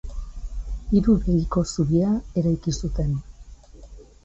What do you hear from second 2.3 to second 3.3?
eraiki zuten.